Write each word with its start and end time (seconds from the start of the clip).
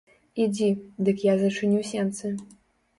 Ідзі, 0.45 0.69
дык 1.09 1.23
я 1.31 1.37
зачыню 1.45 1.87
сенцы. 1.95 2.37